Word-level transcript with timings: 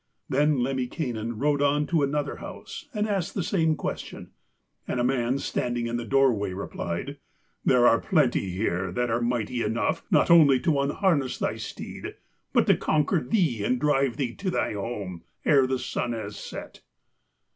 Then 0.29 0.61
Lemminkainen 0.63 1.37
rode 1.37 1.61
on 1.61 1.85
to 1.85 2.01
another 2.01 2.37
house 2.37 2.89
and 2.91 3.07
asked 3.07 3.35
the 3.35 3.43
same 3.43 3.75
question; 3.75 4.31
and 4.87 4.99
a 4.99 5.03
man 5.03 5.37
standing 5.37 5.85
in 5.85 5.97
the 5.97 6.05
doorway 6.05 6.53
replied: 6.53 7.19
'There 7.65 7.85
are 7.85 8.01
plenty 8.01 8.49
here 8.49 8.91
that 8.91 9.11
are 9.11 9.21
mighty 9.21 9.61
enough 9.61 10.01
not 10.09 10.31
only 10.31 10.59
to 10.61 10.79
unharness 10.79 11.37
thy 11.37 11.57
steed, 11.57 12.15
but 12.51 12.65
to 12.65 12.75
conquer 12.75 13.21
thee 13.21 13.63
and 13.63 13.79
drive 13.79 14.17
thee 14.17 14.33
to 14.37 14.49
thy 14.49 14.73
home 14.73 15.21
ere 15.45 15.67
the 15.67 15.77
sun 15.77 16.13
has 16.13 16.35
set.' 16.35 16.81